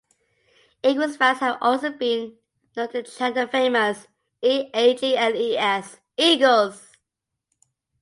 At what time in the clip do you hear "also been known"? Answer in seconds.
1.61-2.89